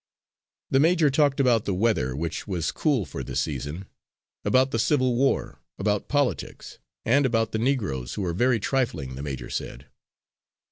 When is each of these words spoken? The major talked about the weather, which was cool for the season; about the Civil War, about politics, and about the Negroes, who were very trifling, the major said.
The 0.71 0.79
major 0.79 1.11
talked 1.11 1.39
about 1.39 1.65
the 1.65 1.75
weather, 1.75 2.15
which 2.15 2.47
was 2.47 2.71
cool 2.71 3.05
for 3.05 3.23
the 3.23 3.35
season; 3.35 3.85
about 4.43 4.71
the 4.71 4.79
Civil 4.79 5.15
War, 5.15 5.59
about 5.77 6.07
politics, 6.07 6.79
and 7.05 7.23
about 7.23 7.51
the 7.51 7.59
Negroes, 7.59 8.15
who 8.15 8.23
were 8.23 8.33
very 8.33 8.59
trifling, 8.59 9.13
the 9.13 9.21
major 9.21 9.51
said. 9.51 9.85